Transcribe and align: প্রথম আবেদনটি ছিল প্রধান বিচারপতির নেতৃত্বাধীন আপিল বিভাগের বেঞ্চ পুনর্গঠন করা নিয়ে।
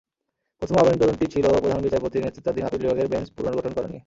প্রথম 0.61 0.75
আবেদনটি 0.77 1.25
ছিল 1.33 1.45
প্রধান 1.55 1.79
বিচারপতির 1.81 2.23
নেতৃত্বাধীন 2.25 2.63
আপিল 2.65 2.81
বিভাগের 2.83 3.07
বেঞ্চ 3.07 3.27
পুনর্গঠন 3.35 3.71
করা 3.73 3.87
নিয়ে। 3.87 3.99